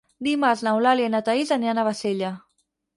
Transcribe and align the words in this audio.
Dimarts 0.27 0.63
n'Eulàlia 0.69 1.11
i 1.11 1.13
na 1.17 1.23
Thaís 1.29 1.55
aniran 1.59 1.85
a 1.85 1.87
Bassella. 1.93 2.37